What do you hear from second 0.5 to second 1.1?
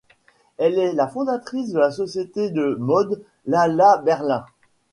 Elle est la